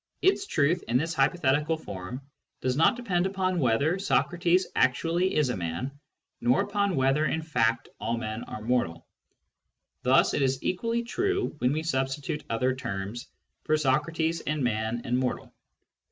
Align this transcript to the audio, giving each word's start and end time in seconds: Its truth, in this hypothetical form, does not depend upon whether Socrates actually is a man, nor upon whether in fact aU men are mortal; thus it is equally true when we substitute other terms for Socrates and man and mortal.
Its 0.23 0.47
truth, 0.47 0.81
in 0.87 0.97
this 0.97 1.13
hypothetical 1.13 1.77
form, 1.77 2.23
does 2.59 2.75
not 2.75 2.95
depend 2.95 3.27
upon 3.27 3.59
whether 3.59 3.99
Socrates 3.99 4.65
actually 4.75 5.35
is 5.35 5.49
a 5.49 5.55
man, 5.55 5.91
nor 6.39 6.61
upon 6.61 6.95
whether 6.95 7.27
in 7.27 7.43
fact 7.43 7.87
aU 7.99 8.17
men 8.17 8.43
are 8.45 8.61
mortal; 8.63 9.05
thus 10.01 10.33
it 10.33 10.41
is 10.41 10.63
equally 10.63 11.03
true 11.03 11.53
when 11.59 11.71
we 11.71 11.83
substitute 11.83 12.43
other 12.49 12.73
terms 12.73 13.27
for 13.63 13.77
Socrates 13.77 14.41
and 14.41 14.63
man 14.63 15.01
and 15.05 15.19
mortal. 15.19 15.53